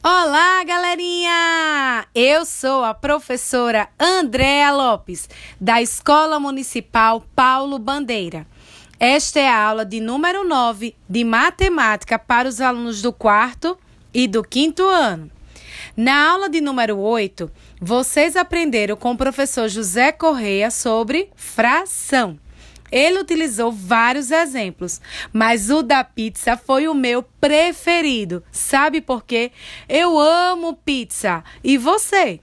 [0.00, 2.06] Olá, galerinha!
[2.14, 5.28] Eu sou a professora Andréa Lopes,
[5.60, 8.46] da Escola Municipal Paulo Bandeira.
[9.00, 13.76] Esta é a aula de número 9 de matemática para os alunos do quarto
[14.14, 15.28] e do quinto ano.
[15.96, 22.38] Na aula de número 8, vocês aprenderam com o professor José Correia sobre fração.
[22.90, 25.00] Ele utilizou vários exemplos,
[25.32, 28.42] mas o da pizza foi o meu preferido.
[28.50, 29.52] Sabe por quê?
[29.88, 31.44] Eu amo pizza.
[31.62, 32.40] E você?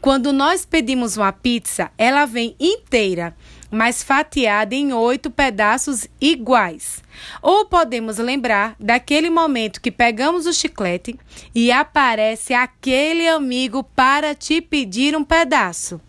[0.00, 3.36] Quando nós pedimos uma pizza, ela vem inteira,
[3.70, 7.02] mas fatiada em oito pedaços iguais.
[7.42, 11.18] Ou podemos lembrar daquele momento que pegamos o chiclete
[11.54, 16.00] e aparece aquele amigo para te pedir um pedaço.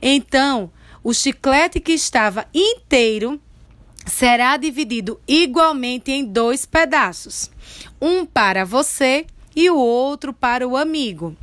[0.00, 0.70] Então,
[1.02, 3.40] o chiclete que estava inteiro
[4.06, 7.50] será dividido igualmente em dois pedaços,
[8.00, 11.36] um para você e o outro para o amigo.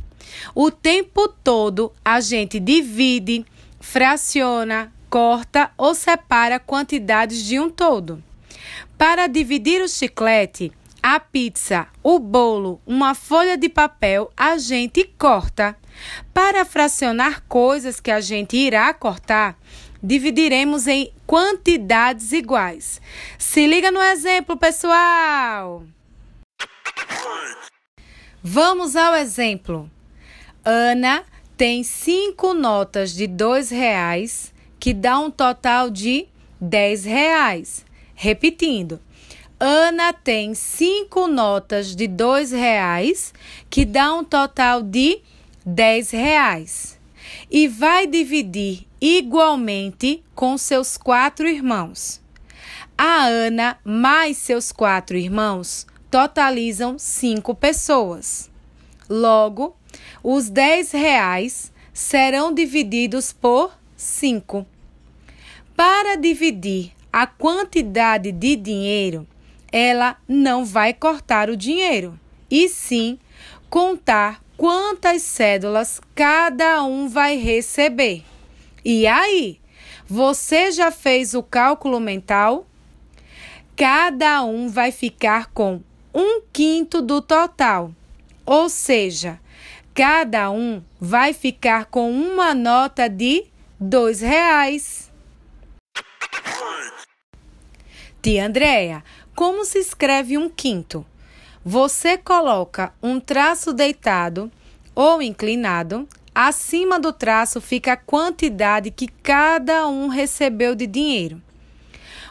[0.53, 3.45] O tempo todo a gente divide,
[3.79, 8.23] fraciona, corta ou separa quantidades de um todo.
[8.97, 15.77] Para dividir o chiclete, a pizza, o bolo, uma folha de papel, a gente corta.
[16.33, 19.57] Para fracionar coisas que a gente irá cortar,
[20.01, 23.01] dividiremos em quantidades iguais.
[23.37, 25.83] Se liga no exemplo, pessoal!
[28.41, 29.89] Vamos ao exemplo.
[30.63, 31.23] Ana
[31.57, 36.27] tem cinco notas de dois reais, que dá um total de
[36.59, 37.85] dez reais.
[38.15, 38.99] Repetindo,
[39.59, 43.33] Ana tem cinco notas de dois reais,
[43.69, 45.19] que dá um total de
[45.65, 46.97] 10 reais
[47.51, 52.21] e vai dividir igualmente com seus quatro irmãos.
[52.97, 58.49] A Ana mais seus quatro irmãos totalizam cinco pessoas.
[59.09, 59.75] Logo,
[60.23, 64.65] os 10 reais serão divididos por 5.
[65.75, 69.27] Para dividir a quantidade de dinheiro,
[69.71, 72.19] ela não vai cortar o dinheiro,
[72.49, 73.19] e sim
[73.69, 78.23] contar quantas cédulas cada um vai receber.
[78.83, 79.59] E aí,
[80.07, 82.65] você já fez o cálculo mental?
[83.75, 85.81] Cada um vai ficar com
[86.13, 87.93] um quinto do total,
[88.45, 89.39] ou seja,
[89.93, 93.45] cada um vai ficar com uma nota de
[93.79, 95.09] dois reais.
[98.21, 99.03] Tia Andréia,
[99.39, 101.05] como se escreve um quinto?
[101.63, 104.51] Você coloca um traço deitado
[104.93, 106.05] ou inclinado.
[106.35, 111.41] Acima do traço fica a quantidade que cada um recebeu de dinheiro.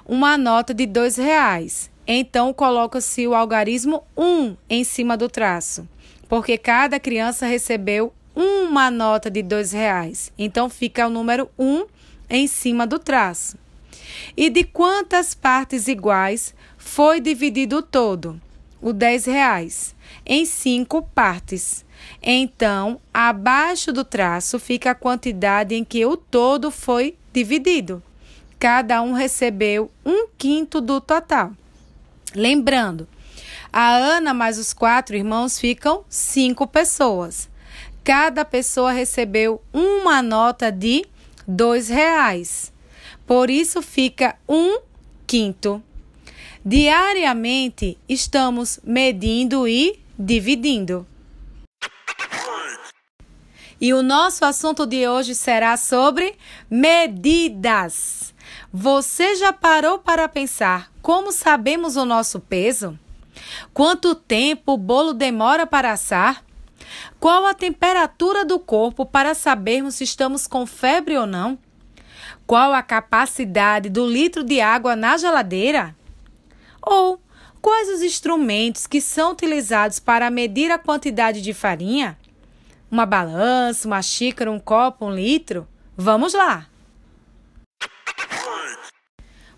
[0.04, 1.90] Uma nota de dois reais.
[2.06, 5.88] Então coloca-se o algarismo 1 em cima do traço,
[6.28, 10.30] porque cada criança recebeu uma nota de dois reais.
[10.38, 11.86] Então fica o número 1
[12.28, 13.56] em cima do traço.
[14.36, 16.54] E de quantas partes iguais
[16.88, 18.40] foi dividido todo?
[18.80, 19.94] o 10 reais
[20.24, 21.84] em cinco partes.
[22.22, 28.02] Então, abaixo do traço fica a quantidade em que o todo foi dividido.
[28.58, 31.52] Cada um recebeu um quinto do total.
[32.34, 33.08] Lembrando,
[33.72, 37.48] a Ana mais os quatro irmãos ficam cinco pessoas.
[38.04, 41.04] Cada pessoa recebeu uma nota de
[41.46, 42.72] dois reais.
[43.26, 44.80] Por isso fica um
[45.26, 45.82] quinto.
[46.64, 51.06] Diariamente estamos medindo e dividindo.
[53.80, 56.34] E o nosso assunto de hoje será sobre
[56.68, 58.34] medidas.
[58.72, 62.98] Você já parou para pensar como sabemos o nosso peso?
[63.72, 66.44] Quanto tempo o bolo demora para assar?
[67.20, 71.56] Qual a temperatura do corpo para sabermos se estamos com febre ou não?
[72.46, 75.94] Qual a capacidade do litro de água na geladeira?
[76.90, 77.20] Ou
[77.60, 82.18] quais os instrumentos que são utilizados para medir a quantidade de farinha?
[82.90, 85.68] Uma balança, uma xícara, um copo, um litro?
[85.94, 86.66] Vamos lá!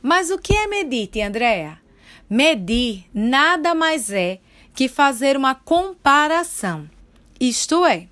[0.02, 1.78] Mas o que é medir, tia?
[2.28, 4.40] Medir nada mais é
[4.74, 6.90] que fazer uma comparação.
[7.38, 8.08] Isto é,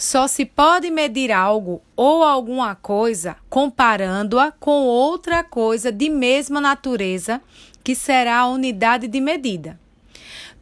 [0.00, 7.40] só se pode medir algo ou alguma coisa comparando-a com outra coisa de mesma natureza
[7.82, 9.78] que será a unidade de medida.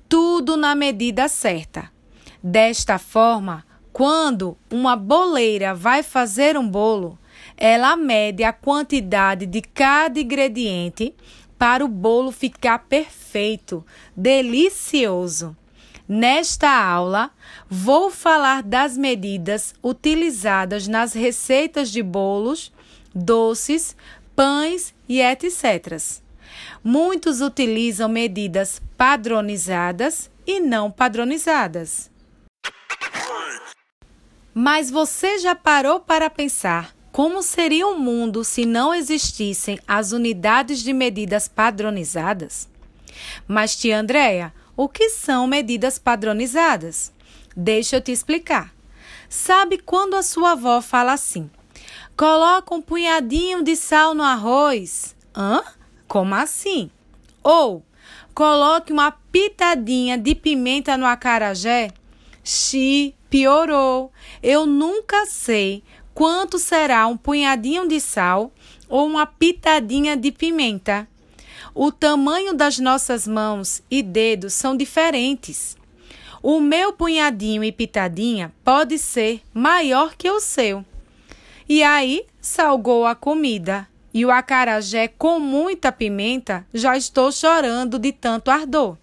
[0.09, 1.91] Tudo na medida certa.
[2.43, 7.19] Desta forma, quando uma boleira vai fazer um bolo,
[7.57, 11.15] ela mede a quantidade de cada ingrediente
[11.59, 13.85] para o bolo ficar perfeito,
[14.17, 15.57] delicioso.
[16.09, 17.31] Nesta aula,
[17.69, 22.73] vou falar das medidas utilizadas nas receitas de bolos,
[23.15, 23.95] doces,
[24.35, 25.99] pães e etc.
[26.83, 32.11] Muitos utilizam medidas padronizadas e não padronizadas.
[34.55, 40.83] Mas você já parou para pensar como seria o mundo se não existissem as unidades
[40.83, 42.69] de medidas padronizadas?
[43.47, 47.13] Mas, tia Andréia, o que são medidas padronizadas?
[47.57, 48.73] Deixa eu te explicar.
[49.29, 51.51] Sabe quando a sua avó fala assim:
[52.17, 55.17] coloca um punhadinho de sal no arroz?
[55.37, 55.63] Hã?
[56.09, 56.91] Como assim?
[57.45, 57.85] Ou
[58.35, 61.91] coloque uma pitadinha de pimenta no acarajé?
[62.43, 64.11] Xi, piorou.
[64.43, 65.83] Eu nunca sei
[66.15, 68.51] quanto será um punhadinho de sal
[68.89, 71.07] ou uma pitadinha de pimenta.
[71.75, 75.77] O tamanho das nossas mãos e dedos são diferentes.
[76.43, 80.83] O meu punhadinho e pitadinha pode ser maior que o seu.
[81.69, 83.87] E aí, salgou a comida.
[84.13, 88.97] E o acarajé com muita pimenta, já estou chorando de tanto ardor.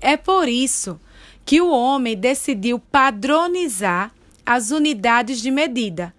[0.00, 1.00] É por isso
[1.44, 4.12] que o homem decidiu padronizar
[4.44, 6.14] as unidades de medida,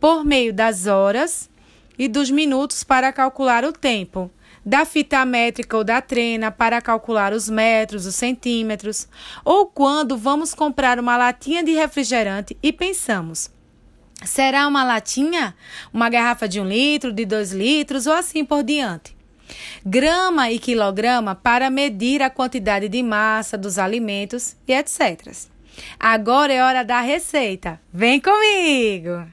[0.00, 1.50] por meio das horas
[1.98, 4.30] e dos minutos para calcular o tempo,
[4.64, 9.08] da fita métrica ou da trena para calcular os metros, os centímetros,
[9.44, 13.50] ou quando vamos comprar uma latinha de refrigerante e pensamos.
[14.24, 15.54] Será uma latinha?
[15.92, 19.18] Uma garrafa de um litro, de dois litros ou assim por diante
[19.84, 25.32] grama e quilograma para medir a quantidade de massa dos alimentos e etc.
[25.98, 27.80] Agora é hora da receita.
[27.92, 29.26] Vem comigo!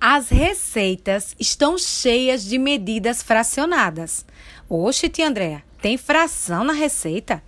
[0.00, 4.24] As receitas estão cheias de medidas fracionadas.
[4.68, 7.42] Oxe, tia Andréa, tem fração na receita?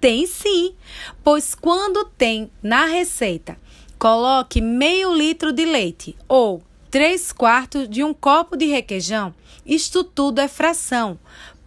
[0.00, 0.76] Tem sim,
[1.24, 3.58] pois quando tem na receita,
[3.98, 9.34] coloque meio litro de leite ou 3 quartos de um copo de requeijão.
[9.66, 11.18] Isto tudo é fração,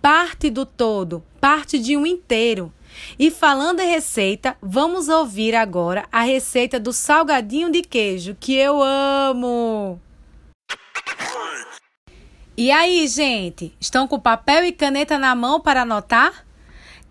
[0.02, 2.74] parte do todo, parte de um inteiro.
[3.18, 8.82] E falando em receita, vamos ouvir agora a receita do salgadinho de queijo, que eu
[8.82, 10.00] amo!
[12.58, 16.46] E aí, gente, estão com papel e caneta na mão para anotar?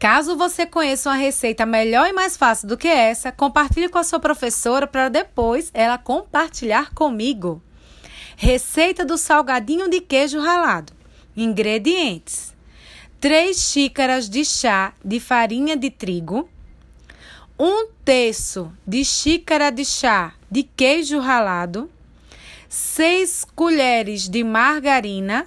[0.00, 4.02] Caso você conheça uma receita melhor e mais fácil do que essa, compartilhe com a
[4.02, 7.62] sua professora para depois ela compartilhar comigo.
[8.34, 10.94] Receita do salgadinho de queijo ralado.
[11.36, 12.56] Ingredientes:
[13.20, 16.48] 3 xícaras de chá de farinha de trigo,
[17.58, 21.90] 1 terço de xícara de chá de queijo ralado,
[22.70, 25.46] 6 colheres de margarina,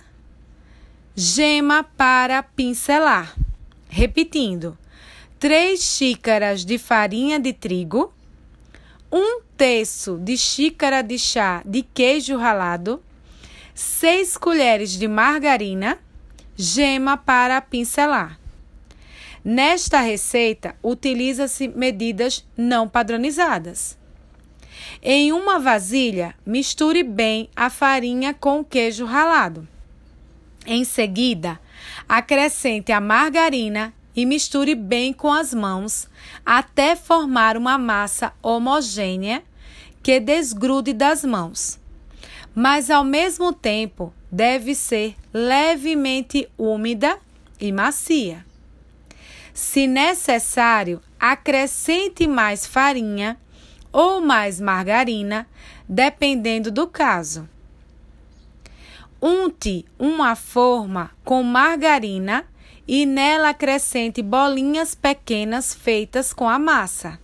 [1.15, 3.35] gema para pincelar.
[3.95, 4.75] Repetindo:
[5.37, 8.11] 3 xícaras de farinha de trigo,
[9.11, 13.03] um terço de xícara de chá de queijo ralado,
[13.75, 15.99] 6 colheres de margarina,
[16.55, 18.39] gema para pincelar.
[19.45, 23.95] Nesta receita, utiliza-se medidas não padronizadas.
[25.03, 29.67] Em uma vasilha, misture bem a farinha com o queijo ralado.
[30.65, 31.59] Em seguida,
[32.07, 36.07] acrescente a margarina e misture bem com as mãos
[36.45, 39.43] até formar uma massa homogênea
[40.01, 41.79] que desgrude das mãos.
[42.55, 47.17] Mas ao mesmo tempo deve ser levemente úmida
[47.59, 48.45] e macia.
[49.53, 53.37] Se necessário, acrescente mais farinha
[53.91, 55.47] ou mais margarina,
[55.87, 57.49] dependendo do caso.
[59.25, 62.43] Unte uma forma com margarina
[62.85, 67.17] e nela acrescente bolinhas pequenas feitas com a massa.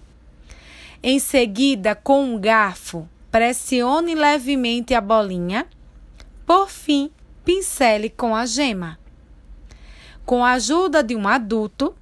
[1.03, 5.67] Em seguida, com um garfo, pressione levemente a bolinha.
[6.45, 7.11] Por fim,
[7.43, 8.97] pincele com a gema.
[10.25, 11.93] Com a ajuda de um adulto,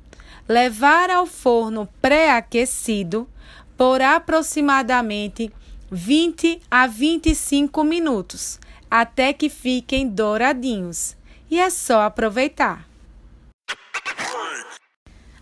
[0.48, 3.28] levar ao forno pré-aquecido
[3.76, 5.52] por aproximadamente
[5.90, 8.60] 20 a 25 minutos,
[8.90, 11.16] até que fiquem douradinhos.
[11.50, 12.88] E é só aproveitar.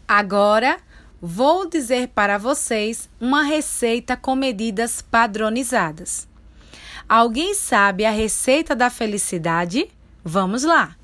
[0.07, 0.77] Agora
[1.21, 6.27] vou dizer para vocês uma receita com medidas padronizadas.
[7.09, 9.89] Alguém sabe a receita da felicidade?
[10.23, 10.95] Vamos lá!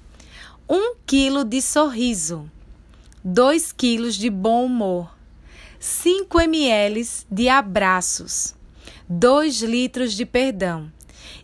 [0.69, 2.49] 1 quilo de sorriso,
[3.23, 5.13] 2 quilos de bom humor,
[5.79, 8.55] 5 ml de abraços,
[9.09, 10.89] 2 litros de perdão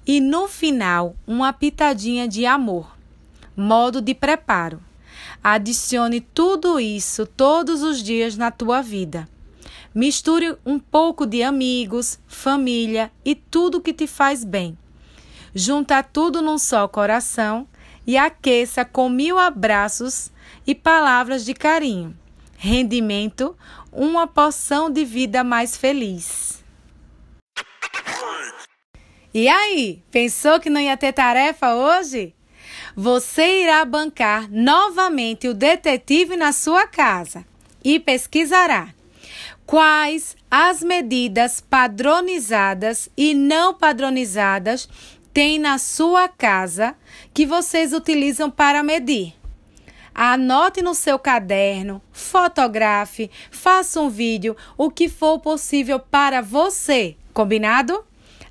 [0.08, 2.98] e no final uma pitadinha de amor.
[3.56, 4.82] Modo de preparo:
[5.44, 9.28] Adicione tudo isso todos os dias na tua vida.
[9.94, 14.78] Misture um pouco de amigos, família e tudo que te faz bem.
[15.54, 17.68] Junta tudo num só coração
[18.06, 20.32] e aqueça com mil abraços
[20.66, 22.16] e palavras de carinho.
[22.58, 23.58] Rendimento,
[23.92, 26.64] uma porção de vida mais feliz.
[29.40, 32.34] E aí, pensou que não ia ter tarefa hoje?
[32.96, 37.46] Você irá bancar novamente o detetive na sua casa
[37.84, 38.96] e pesquisará
[39.64, 44.90] quais as medidas padronizadas e não padronizadas
[45.32, 46.96] tem na sua casa
[47.32, 49.36] que vocês utilizam para medir.
[50.16, 57.16] Anote no seu caderno, fotografe, faça um vídeo, o que for possível para você.
[57.36, 58.04] Combinado?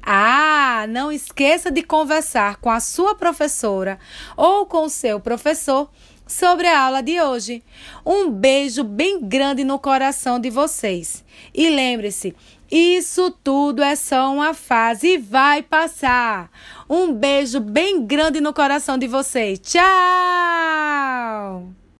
[0.08, 3.98] Ah, não esqueça de conversar com a sua professora
[4.36, 5.90] ou com o seu professor
[6.24, 7.64] sobre a aula de hoje.
[8.04, 11.24] Um beijo bem grande no coração de vocês.
[11.52, 12.36] E lembre-se,
[12.70, 16.50] isso tudo é só uma fase e vai passar.
[16.88, 19.58] Um beijo bem grande no coração de vocês.
[19.58, 19.86] Tchau!